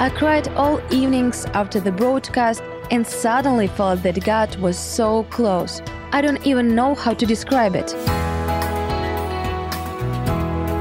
[0.00, 5.82] I cried all evenings after the broadcast and suddenly felt that God was so close.
[6.12, 7.92] I don't even know how to describe it.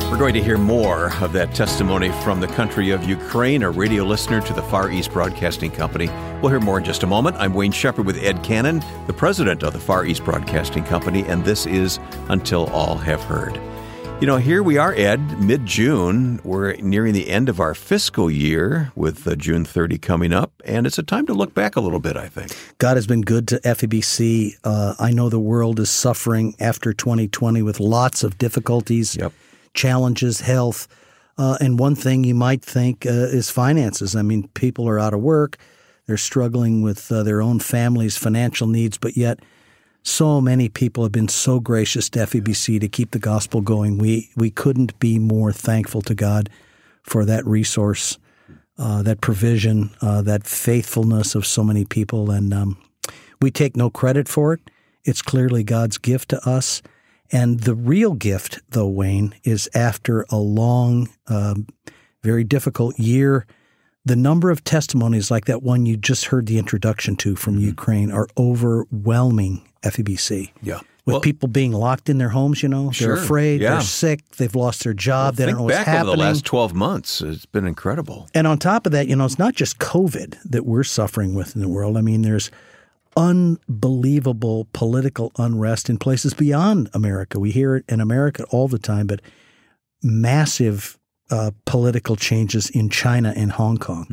[0.10, 4.05] We're going to hear more of that testimony from the country of Ukraine, a radio
[4.05, 6.07] listener to the Far East Broadcasting Company.
[6.41, 7.36] We'll hear more in just a moment.
[7.39, 11.43] I'm Wayne Shepherd with Ed Cannon, the president of the Far East Broadcasting Company, and
[11.43, 11.99] this is
[12.29, 13.59] Until All Have Heard.
[14.21, 16.41] You know, here we are, Ed, mid June.
[16.43, 20.86] We're nearing the end of our fiscal year with uh, June 30 coming up, and
[20.86, 22.54] it's a time to look back a little bit, I think.
[22.79, 24.55] God has been good to FEBC.
[24.65, 29.32] Uh, I know the world is suffering after 2020 with lots of difficulties, Yep.
[29.74, 30.89] challenges, health.
[31.38, 34.17] Uh, and one thing you might think uh, is finances.
[34.17, 35.55] I mean, people are out of work,
[36.08, 39.39] they're struggling with uh, their own families' financial needs, but yet
[40.03, 43.98] so many people have been so gracious to FEBC to keep the gospel going.
[43.98, 46.50] We we couldn't be more thankful to God
[47.03, 48.17] for that resource,
[48.78, 52.78] uh, that provision, uh, that faithfulness of so many people, and um,
[53.41, 54.61] we take no credit for it.
[55.03, 56.81] It's clearly God's gift to us.
[57.31, 61.67] And the real gift, though, Wayne, is after a long, um,
[62.23, 63.45] very difficult year,
[64.05, 67.66] the number of testimonies like that one you just heard the introduction to from Mm-hmm.
[67.66, 70.52] Ukraine are overwhelming FEBC.
[70.61, 70.80] Yeah.
[71.06, 73.72] With Well- people being locked in their homes, you know, Sure, they're afraid, yeah.
[73.73, 76.08] they're sick, they've lost their job, they don't know what's back happening.
[76.09, 77.22] over the last 12 months.
[77.22, 78.28] It's been incredible.
[78.36, 81.56] And on top of that, you know, it's not just COVID that we're suffering with
[81.56, 81.97] in the world.
[81.97, 82.52] I mean, there's
[83.17, 87.39] unbelievable political unrest in places beyond America.
[87.39, 89.22] We hear it in America all the time, but
[90.03, 90.97] massive
[91.31, 94.05] uh, political changes in China and Hong Kong.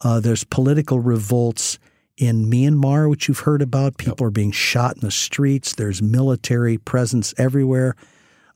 [0.00, 1.78] Uh, there's political revolts
[2.16, 3.96] in Myanmar, which you've heard about.
[3.96, 5.74] People are being shot in the streets.
[5.74, 7.96] There's military presence everywhere.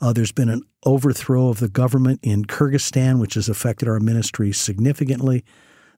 [0.00, 4.52] Uh, there's been an overthrow of the government in Kyrgyzstan, which has affected our ministry
[4.52, 5.44] significantly.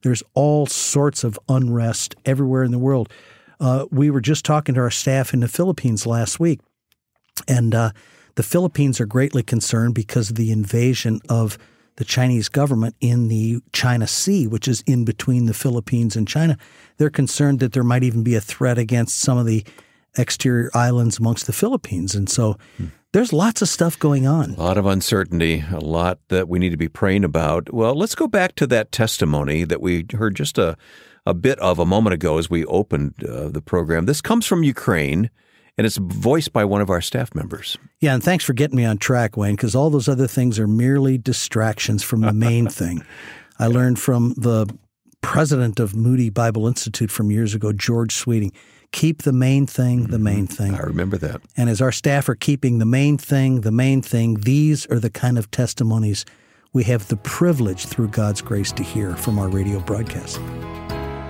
[0.02, 3.12] There's all sorts of unrest everywhere in the world.
[3.58, 6.60] Uh, we were just talking to our staff in the Philippines last week,
[7.46, 7.90] and uh,
[8.36, 11.58] the Philippines are greatly concerned because of the invasion of
[12.00, 16.56] the Chinese government in the China Sea, which is in between the Philippines and China.
[16.96, 19.66] They're concerned that there might even be a threat against some of the
[20.16, 22.14] exterior islands amongst the Philippines.
[22.14, 22.56] And so
[23.12, 24.54] there's lots of stuff going on.
[24.54, 27.70] A lot of uncertainty, a lot that we need to be praying about.
[27.70, 30.78] Well, let's go back to that testimony that we heard just a,
[31.26, 34.06] a bit of a moment ago as we opened uh, the program.
[34.06, 35.28] This comes from Ukraine,
[35.80, 37.78] and it's voiced by one of our staff members.
[38.00, 40.66] Yeah, and thanks for getting me on track, Wayne, because all those other things are
[40.66, 43.02] merely distractions from the main thing.
[43.58, 44.70] I learned from the
[45.22, 48.52] president of Moody Bible Institute from years ago, George Sweeting.
[48.92, 50.64] Keep the main thing the main mm-hmm.
[50.64, 50.74] thing.
[50.74, 51.40] I remember that.
[51.56, 55.08] And as our staff are keeping the main thing the main thing, these are the
[55.08, 56.26] kind of testimonies
[56.74, 60.38] we have the privilege through God's grace to hear from our radio broadcast.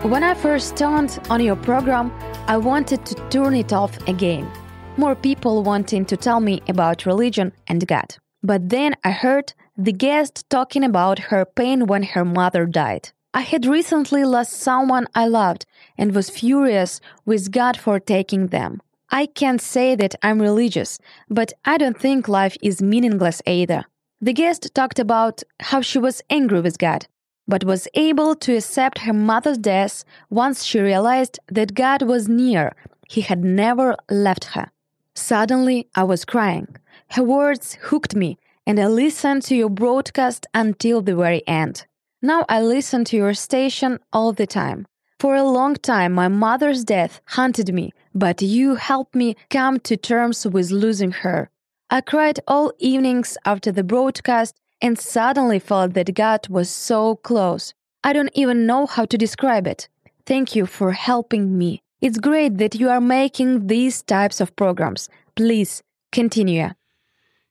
[0.02, 2.10] When I first turned on your program,
[2.46, 4.50] I wanted to turn it off again.
[4.96, 8.16] More people wanting to tell me about religion and God.
[8.42, 13.10] But then I heard the guest talking about her pain when her mother died.
[13.34, 15.66] I had recently lost someone I loved
[15.98, 18.80] and was furious with God for taking them.
[19.10, 23.84] I can't say that I'm religious, but I don't think life is meaningless either.
[24.22, 27.06] The guest talked about how she was angry with God,
[27.50, 32.66] but was able to accept her mother's death once she realized that God was near.
[33.08, 34.70] He had never left her.
[35.16, 36.68] Suddenly, I was crying.
[37.14, 41.86] Her words hooked me, and I listened to your broadcast until the very end.
[42.22, 44.86] Now I listen to your station all the time.
[45.18, 49.96] For a long time, my mother's death haunted me, but you helped me come to
[49.96, 51.50] terms with losing her.
[51.90, 57.74] I cried all evenings after the broadcast and suddenly felt that God was so close.
[58.02, 59.88] I don't even know how to describe it.
[60.26, 61.82] Thank you for helping me.
[62.00, 65.08] It's great that you are making these types of programs.
[65.36, 65.82] Please
[66.12, 66.70] continue.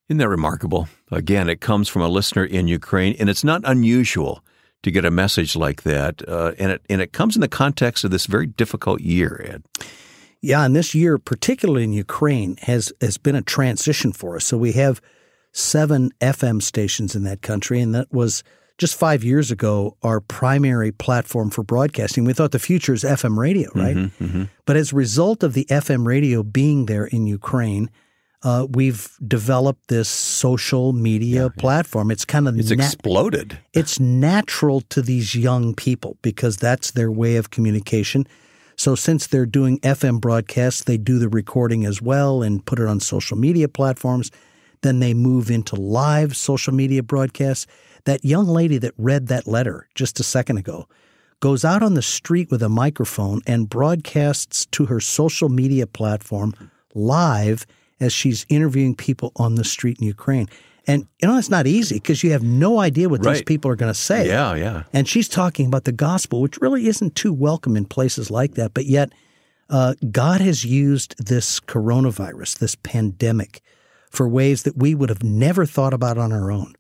[0.08, 0.88] Isn't that remarkable?
[1.12, 4.44] Again, it comes from a listener in Ukraine, and it's not unusual
[4.82, 6.28] to get a message like that.
[6.28, 9.64] Uh, and, it, and it comes in the context of this very difficult year, Ed.
[10.42, 14.46] Yeah, and this year, particularly in Ukraine, has has been a transition for us.
[14.46, 15.02] So we have
[15.52, 18.44] seven FM stations in that country, and that was
[18.78, 22.24] just five years ago our primary platform for broadcasting.
[22.24, 24.10] We thought the future is FM radio, right?
[24.66, 27.90] But as a result of the FM radio being there in Ukraine,
[28.42, 32.10] uh, we've developed this social media platform.
[32.10, 33.58] It's kind of It's nat- exploded.
[33.74, 38.26] it's natural to these young people because that's their way of communication.
[38.78, 42.88] So since they're doing FM broadcasts, they do the recording as well and put it
[42.88, 44.32] on social media platforms.
[44.82, 47.68] Then they move into live social media broadcasts.
[48.06, 50.88] That young lady that read that letter just a second ago
[51.42, 56.54] goes out on the street with a microphone and broadcasts to her social media platform
[56.94, 57.66] live
[58.00, 60.48] as she's interviewing people on the street in Ukraine.
[60.88, 63.34] And you know, it's not easy because you have no idea what Right.
[63.34, 64.28] these people are going to say.
[64.28, 64.84] Yeah, yeah.
[64.92, 68.74] And she's talking about the gospel, which really isn't too welcome in places like that.
[68.74, 69.12] But yet,
[69.70, 73.62] uh, God has used this coronavirus, this pandemic,
[74.10, 76.76] for ways that we would have never thought about on our own.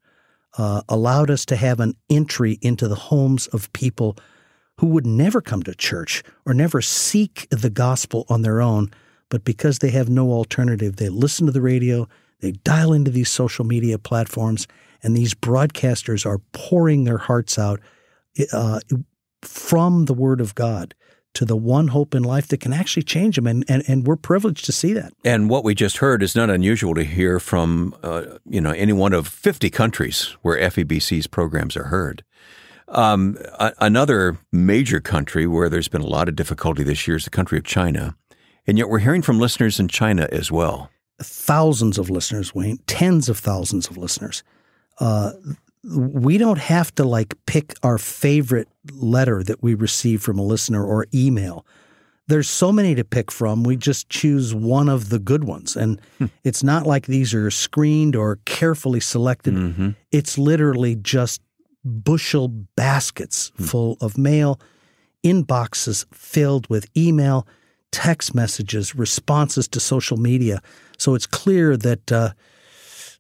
[0.58, 4.18] Uh, allowed us to have an entry into the homes of people
[4.80, 8.90] who would never come to church or never seek the gospel on their own,
[9.30, 12.08] but because they have no alternative, they listen to the radio,
[12.40, 14.68] they dial into these social media platforms,
[15.04, 17.80] and these broadcasters are pouring their hearts out
[18.52, 18.80] uh,
[19.42, 20.96] from the Word of God
[21.34, 23.48] to the one hope in life that can actually change them.
[23.48, 25.14] And, and, and we're privileged to see that.
[25.24, 28.94] And what we just heard is not unusual to hear from, uh, you know, any
[28.94, 32.24] one of 50 countries where FEBC's programs are heard.
[32.88, 37.26] Um, a- another major country where there's been a lot of difficulty this year is
[37.26, 38.16] the country of China.
[38.66, 40.90] And yet we're hearing from listeners in China as well.
[41.22, 44.44] Thousands of listeners, Wayne, tens of thousands of listeners.
[45.00, 45.34] Uh,
[45.84, 50.84] we don't have to like pick our favorite letter that we receive from a listener
[50.84, 51.66] or email.
[52.28, 53.64] There's so many to pick from.
[53.64, 55.76] We just choose one of the good ones.
[55.76, 56.26] And hmm.
[56.44, 59.56] it's not like these are screened or carefully selected.
[59.56, 59.90] Mm-hmm.
[60.12, 61.42] It's literally just
[61.84, 63.64] bushel baskets hmm.
[63.64, 64.60] full of mail,
[65.24, 67.48] inboxes filled with email,
[67.92, 70.62] text messages, responses to social media.
[70.98, 72.34] So it's clear that uh,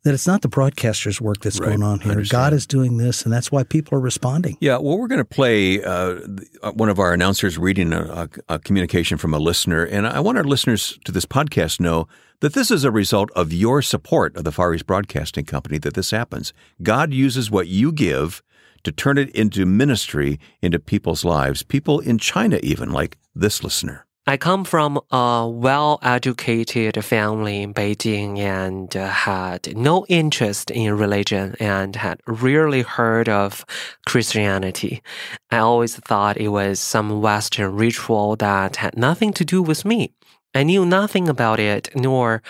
[0.03, 1.69] that it's not the broadcaster's work that's Right.
[1.69, 2.23] going on here.
[2.29, 4.57] God is doing this, and that's why people are responding.
[4.61, 6.19] Yeah, well, we're going to play uh,
[6.63, 9.83] uh, one of our announcers reading a, a, a communication from a listener.
[9.83, 12.07] And I want our listeners to this podcast know
[12.39, 15.93] that this is a result of your support of the Far East Broadcasting Company that
[15.95, 16.53] this happens.
[16.81, 18.41] God uses what you give
[18.83, 24.05] to turn it into ministry into people's lives, people in China, even like this listener.
[24.29, 30.95] I come from a well educated family in Beijing and uh, had no interest in
[30.95, 33.65] religion and had rarely heard of
[34.05, 35.01] Christianity.
[35.49, 40.13] I always thought it was some Western ritual that had nothing to do with me.
[40.53, 42.43] I knew nothing about it nor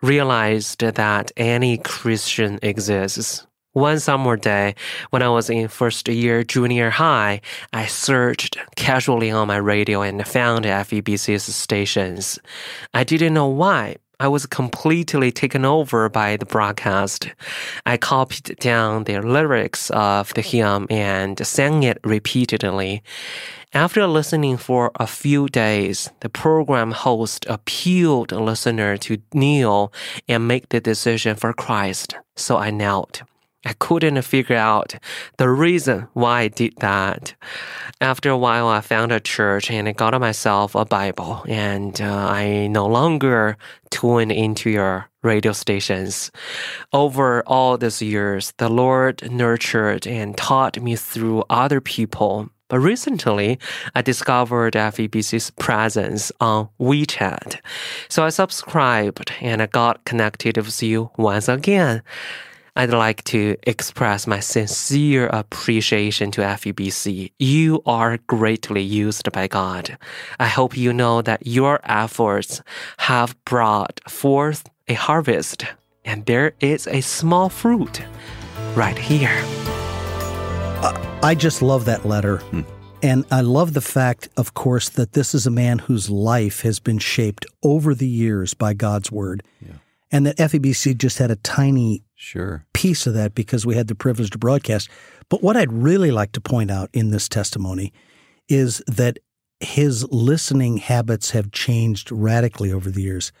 [0.00, 3.44] realized that any Christian exists.
[3.76, 4.74] One summer day,
[5.10, 7.42] when I was in first year junior high,
[7.74, 12.38] I searched casually on my radio and found FEBC's stations.
[12.94, 13.96] I didn't know why.
[14.18, 17.28] I was completely taken over by the broadcast.
[17.84, 23.02] I copied down the lyrics of the hymn and sang it repeatedly.
[23.74, 29.92] After listening for a few days, the program host appealed listener to kneel
[30.26, 32.14] and make the decision for Christ.
[32.36, 33.22] So I knelt.
[33.64, 34.94] I couldn't figure out
[35.38, 37.34] the reason why I did that.
[38.00, 42.28] After a while, I found a church and I got myself a Bible, and uh,
[42.30, 43.56] I no longer
[43.90, 46.30] tune into your radio stations.
[46.92, 52.50] Over all these years, the Lord nurtured and taught me through other people.
[52.68, 53.58] But recently,
[53.94, 57.60] I discovered FEBC's presence on WeChat.
[58.08, 62.02] So I subscribed and I got connected with you once again.
[62.78, 67.32] I'd like to express my sincere appreciation to FEBC.
[67.38, 69.96] You are greatly used by God.
[70.38, 72.60] I hope you know that your efforts
[72.98, 75.64] have brought forth a harvest,
[76.04, 78.02] and there is a small fruit
[78.74, 79.42] right here.
[81.22, 82.36] I just love that letter.
[82.36, 82.60] Hmm.
[83.02, 86.78] And I love the fact, of course, that this is a man whose life has
[86.78, 89.42] been shaped over the years by God's word.
[90.10, 92.64] And that FEBC just had a tiny Sure.
[92.72, 94.88] piece of that because we had the privilege to broadcast.
[95.28, 97.92] But what I'd really like to point out in this testimony
[98.48, 99.18] is that
[99.60, 103.32] his listening habits have changed radically over the years.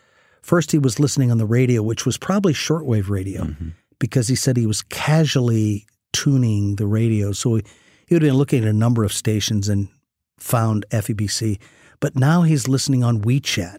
[0.42, 3.70] First, he was listening on the radio, which was probably shortwave radio, mm-hmm.
[3.98, 7.32] because he said he was casually tuning the radio.
[7.32, 7.62] So he,
[8.06, 9.88] he would have been looking at a number of stations and
[10.38, 11.58] found FEBC.
[12.00, 13.78] But now he's listening on WeChat.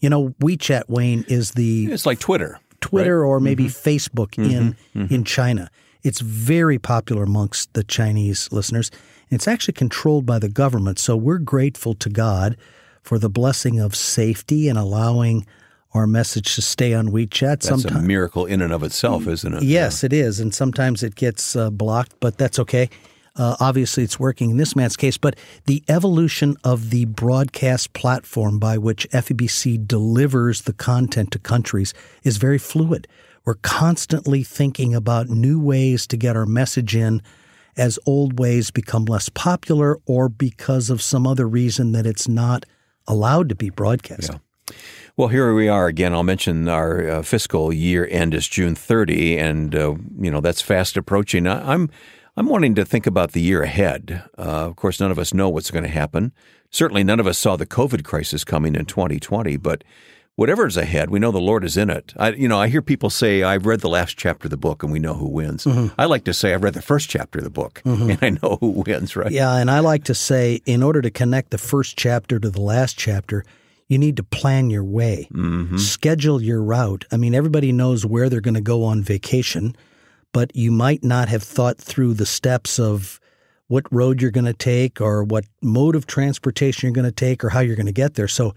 [0.00, 2.58] You know, WeChat, Wayne, is the It's like Twitter.
[2.80, 3.88] Twitter or maybe mm-hmm.
[3.88, 4.50] Facebook mm-hmm.
[4.50, 5.14] in mm-hmm.
[5.14, 5.70] in China.
[6.02, 8.90] It's very popular amongst the Chinese listeners.
[9.30, 10.98] And It's actually controlled by the government.
[11.00, 12.56] So we're grateful to God
[13.02, 15.46] for the blessing of safety and allowing
[15.94, 17.62] our message to stay on WeChat.
[17.62, 19.62] That's a miracle in and of itself, isn't it?
[19.62, 20.38] Yes, it is.
[20.38, 22.90] And sometimes it gets uh, blocked, but that's okay.
[23.36, 25.18] Uh, obviously, it's working in this man's case.
[25.18, 31.94] But the evolution of the broadcast platform by which FEBC delivers the content to countries
[32.24, 33.06] is very fluid.
[33.44, 37.22] We're constantly thinking about new ways to get our message in
[37.76, 42.64] as old ways become less popular or because of some other reason that it's not
[43.06, 44.30] allowed to be broadcast.
[44.32, 44.38] Yeah.
[45.16, 46.12] Well, here we are again.
[46.12, 50.60] I'll mention our uh, fiscal year end is June 30, and uh, you know that's
[50.60, 51.46] fast approaching.
[51.46, 51.88] I, I'm
[52.36, 54.22] I'm wanting to think about the year ahead.
[54.36, 56.32] Uh, of course, none of us know what's going to happen.
[56.70, 59.82] Certainly, none of us saw the COVID crisis coming in 2020, but
[60.34, 62.12] whatever's ahead, we know the Lord is in it.
[62.18, 64.82] I, you know, I hear people say, "I've read the last chapter of the book,
[64.82, 65.98] and we know who wins." Mm-hmm.
[65.98, 68.10] I like to say, "I've read the first chapter of the book, mm-hmm.
[68.10, 69.32] and I know who wins." Right?
[69.32, 72.60] Yeah, and I like to say, in order to connect the first chapter to the
[72.60, 73.44] last chapter,
[73.88, 75.78] you need to plan your way, mm-hmm.
[75.78, 77.06] schedule your route.
[77.10, 79.74] I mean, everybody knows where they're going to go on vacation
[80.36, 83.18] but you might not have thought through the steps of
[83.68, 87.42] what road you're going to take or what mode of transportation you're going to take
[87.42, 88.28] or how you're going to get there.
[88.28, 88.54] So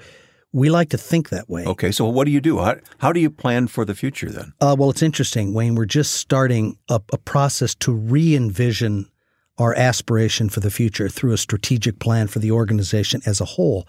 [0.51, 1.63] we like to think that way.
[1.65, 2.59] Okay, so what do you do?
[2.59, 4.51] How, how do you plan for the future then?
[4.59, 5.75] Uh, well, it's interesting, Wayne.
[5.75, 9.09] We're just starting a, a process to re envision
[9.57, 13.87] our aspiration for the future through a strategic plan for the organization as a whole.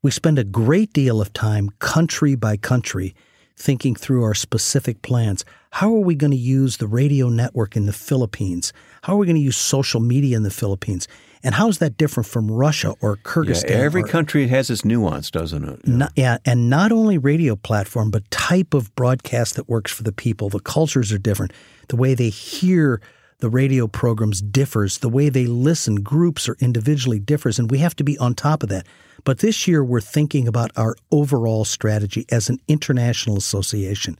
[0.00, 3.16] We spend a great deal of time, country by country,
[3.56, 5.44] thinking through our specific plans.
[5.70, 8.72] How are we going to use the radio network in the Philippines?
[9.02, 11.08] How are we going to use social media in the Philippines?
[11.42, 13.70] And how is that different from Russia or Kyrgyzstan?
[13.70, 15.80] Yeah, every or, country has its nuance, doesn't it?
[15.84, 15.96] Yeah.
[15.96, 20.12] Not, yeah, and not only radio platform, but type of broadcast that works for the
[20.12, 20.48] people.
[20.48, 21.52] The cultures are different.
[21.88, 23.00] The way they hear
[23.38, 24.98] the radio programs differs.
[24.98, 28.62] The way they listen, groups or individually differs, and we have to be on top
[28.62, 28.86] of that.
[29.24, 34.18] But this year, we're thinking about our overall strategy as an international association.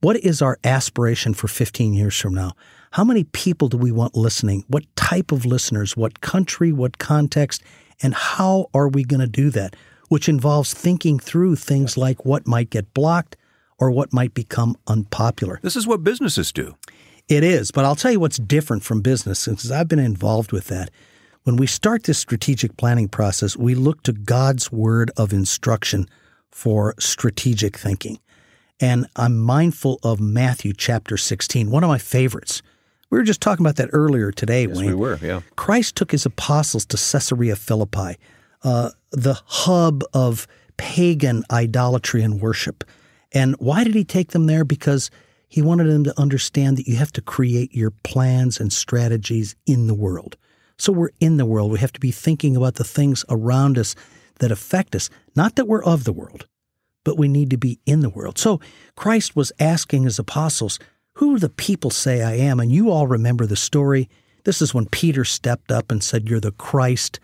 [0.00, 2.52] What is our aspiration for 15 years from now?
[2.92, 4.64] How many people do we want listening?
[4.68, 5.96] What type of listeners?
[5.96, 6.72] What country?
[6.72, 7.62] What context?
[8.02, 9.76] And how are we going to do that?
[10.08, 13.36] Which involves thinking through things like what might get blocked
[13.78, 15.58] or what might become unpopular.
[15.62, 16.76] This is what businesses do.
[17.30, 20.66] It is, but I'll tell you what's different from business since I've been involved with
[20.66, 20.90] that.
[21.44, 26.08] When we start this strategic planning process, we look to God's word of instruction
[26.50, 28.18] for strategic thinking.
[28.80, 32.62] And I'm mindful of Matthew chapter 16, one of my favorites.
[33.10, 34.86] We were just talking about that earlier today, yes, Wayne.
[34.86, 35.42] we were, yeah.
[35.54, 38.18] Christ took his apostles to Caesarea Philippi,
[38.64, 42.82] uh, the hub of pagan idolatry and worship.
[43.30, 44.64] And why did he take them there?
[44.64, 45.12] Because
[45.50, 49.88] he wanted them to understand that you have to create your plans and strategies in
[49.88, 50.36] the world.
[50.78, 51.72] So we're in the world.
[51.72, 53.96] We have to be thinking about the things around us
[54.38, 55.10] that affect us.
[55.34, 56.46] Not that we're of the world,
[57.04, 58.38] but we need to be in the world.
[58.38, 58.60] So
[58.94, 60.78] Christ was asking his apostles,
[61.14, 62.60] Who do the people say I am?
[62.60, 64.08] And you all remember the story.
[64.44, 67.18] This is when Peter stepped up and said, You're the Christ,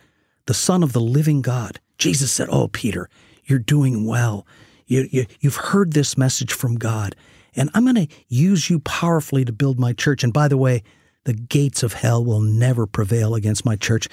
[0.46, 1.78] the Son of the living God.
[1.96, 3.08] Jesus said, Oh, Peter,
[3.44, 4.44] you're doing well.
[4.86, 7.14] You, you, you've heard this message from God,
[7.56, 10.22] and I'm going to use you powerfully to build my church.
[10.22, 10.82] And by the way,
[11.24, 14.08] the gates of hell will never prevail against my church.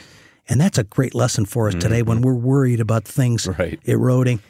[0.50, 2.09] And that's a great lesson for us today mm-hmm.
[2.09, 3.79] when we're worried about things right.
[3.85, 4.41] eroding.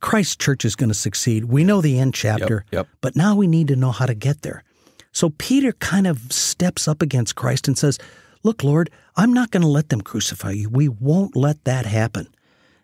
[0.00, 1.46] Christ's church is going to succeed.
[1.46, 2.88] We know the end chapter, yep, yep.
[3.00, 4.62] but now we need to know how to get there.
[5.10, 7.98] So Peter kind of steps up against Christ and says,
[8.44, 10.68] Look, Lord, I'm not going to let them crucify you.
[10.68, 12.28] We won't let that happen.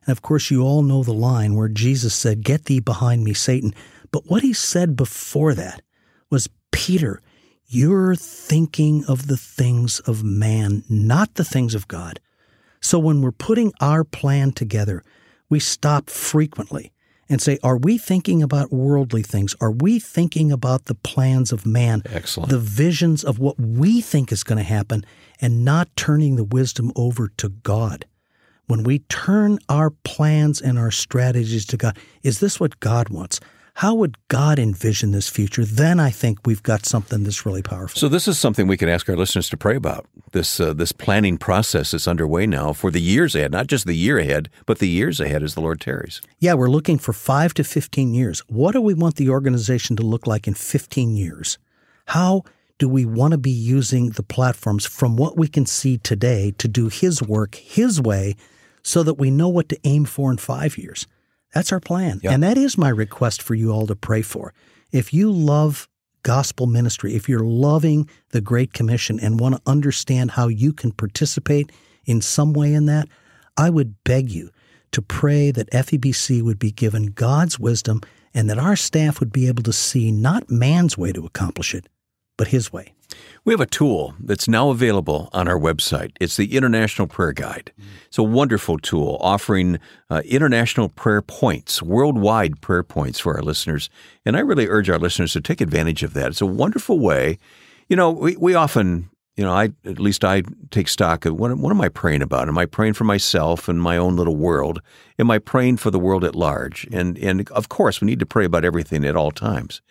[0.05, 3.35] And of course, you all know the line where Jesus said, Get thee behind me,
[3.35, 3.75] Satan.
[4.15, 5.83] But what he said before that
[6.31, 7.21] was, Peter,
[7.67, 12.21] you're thinking of the things of man, not the things of God.
[12.81, 15.03] So when we're putting our plan together,
[15.51, 16.93] we stop frequently
[17.29, 19.57] and say, Are we thinking about worldly things?
[19.61, 22.01] Are we thinking about the plans of man?
[22.07, 22.53] Excellent.
[22.53, 25.05] The visions of what we think is going to happen
[25.41, 28.05] and not turning the wisdom over to God.
[28.67, 33.41] When we turn our plans and our strategies to God, is this what God wants?
[33.79, 35.65] How would God envision this future?
[35.65, 37.99] Then I think we've got something that's really powerful.
[37.99, 40.07] So this is something we could ask our listeners to pray about.
[40.31, 43.97] This uh, this planning process is underway now for the years ahead, not just the
[43.97, 46.23] year ahead, but the years ahead as the Lord tarries.
[46.39, 48.41] Yeah, we're looking for 5 to 15 years.
[48.47, 51.59] What do we want the organization to look like in 15 years?
[52.07, 52.43] How
[52.79, 56.69] do we want to be using the platforms from what we can see today to
[56.69, 58.37] do his work his way
[58.85, 61.09] so that we know what to aim for in 5 years?
[61.55, 62.21] That's our plan.
[62.23, 62.33] Yep.
[62.33, 64.53] And that is my request for you all to pray for.
[64.93, 65.89] If you love
[66.23, 70.91] gospel ministry, if you're loving the Great Commission and want to understand how you can
[70.91, 71.71] participate
[72.05, 73.09] in some way in that,
[73.57, 74.51] I would beg you
[74.93, 78.01] to pray that FEBC would be given God's wisdom
[78.33, 81.89] and that our staff would be able to see not man's way to accomplish it,
[82.37, 82.95] but his way.
[83.45, 86.13] We have a tool that's now available on our website.
[86.19, 87.73] It's the International Prayer Guide.
[88.07, 89.79] It's a wonderful tool offering
[90.09, 93.91] uh, international prayer points, worldwide prayer points for our listeners.
[94.25, 96.29] And I really urge our listeners to take advantage of that.
[96.29, 97.39] It's a wonderful way.
[97.89, 101.55] You know, we, we often, you know, I at least I take stock of what,
[101.59, 102.49] what am I praying about?
[102.49, 104.81] Am I praying for myself and my own little world?
[105.19, 106.89] Am I praying for the world at large?
[106.91, 109.83] And and of course, we need to pray about everything at all times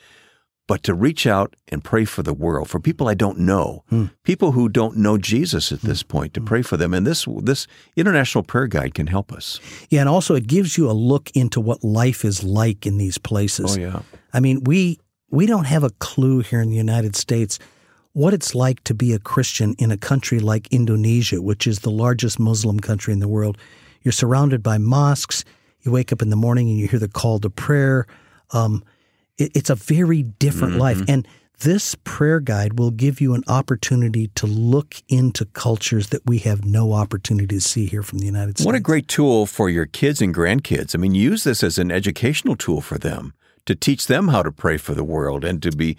[0.68, 4.06] but to reach out and pray for the world, for people I don't know, hmm.
[4.24, 6.46] people who don't know Jesus at this point, to hmm.
[6.46, 6.94] pray for them.
[6.94, 9.60] And this this international prayer guide can help us.
[9.90, 13.18] Yeah, and also it gives you a look into what life is like in these
[13.18, 13.78] places.
[13.78, 14.02] Oh yeah.
[14.34, 17.60] I mean, we we don't have a clue here in the United States
[18.14, 21.92] what it's like to be a Christian in a country like Indonesia, which is the
[21.92, 23.58] largest Muslim country in the world.
[24.04, 25.44] You're surrounded by mosques.
[25.82, 28.06] You wake up in the morning and you hear the call to prayer.
[28.52, 28.84] Um,
[29.38, 30.82] it, it's a very different mm-hmm.
[30.82, 31.02] life.
[31.08, 31.28] And
[31.60, 36.66] this prayer guide will give you an opportunity to look into cultures that we have
[36.66, 38.66] no opportunity to see here from the United States.
[38.66, 40.96] What a great tool for your kids and grandkids.
[40.96, 43.34] I mean, use this as an educational tool for them
[43.66, 45.96] to teach them how to pray for the world and to be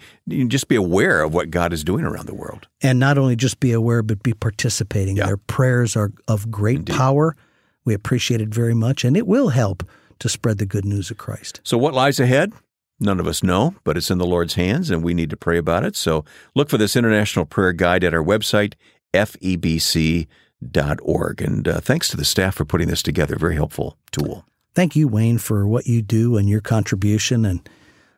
[0.47, 2.67] just be aware of what God is doing around the world.
[2.81, 5.17] And not only just be aware, but be participating.
[5.17, 5.25] Yeah.
[5.25, 6.95] Their prayers are of great Indeed.
[6.95, 7.35] power.
[7.83, 9.87] We appreciate it very much, and it will help
[10.19, 11.61] to spread the good news of Christ.
[11.63, 12.53] So, what lies ahead?
[12.99, 15.57] None of us know, but it's in the Lord's hands and we need to pray
[15.57, 15.95] about it.
[15.95, 16.23] So
[16.55, 18.75] look for this international prayer guide at our website,
[19.13, 20.27] febc.org.
[21.41, 23.35] And uh, thanks to the staff for putting this together.
[23.35, 24.45] Very helpful tool.
[24.73, 27.67] Thank you, Wayne, for what you do and your contribution and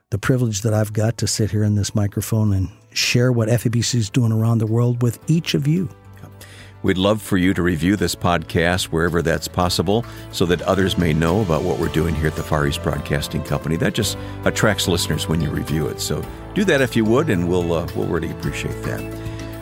[0.10, 3.96] the privilege that I've got to sit here in this microphone and share what FEBC
[3.96, 5.90] is doing around the world with each of you.
[6.84, 11.14] We'd love for you to review this podcast wherever that's possible so that others may
[11.14, 13.78] know about what we're doing here at the Far East Broadcasting Company.
[13.78, 16.00] That just attracts listeners when you review it.
[16.00, 19.02] So do that if you would, and we'll, uh, we'll really appreciate that.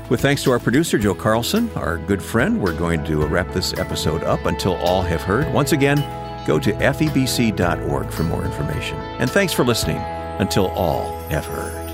[0.10, 3.74] With thanks to our producer, Joe Carlson, our good friend, we're going to wrap this
[3.74, 5.52] episode up until all have heard.
[5.52, 5.98] Once again,
[6.46, 8.98] go to febc.org for more information.
[9.20, 11.85] And thanks for listening until all have heard.